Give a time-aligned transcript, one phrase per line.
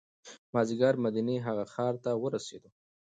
[0.53, 2.69] مازدیګر مدینې هغه ښار ته ورسېدو.